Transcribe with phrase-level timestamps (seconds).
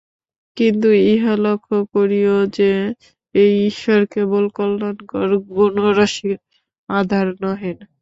[0.57, 2.71] কিন্তু ইহা লক্ষ্য করিও যে,
[3.35, 6.37] এই ঈশ্বর কেবল কল্যাণকর গুণরাশির
[6.89, 7.77] আধার নহেন।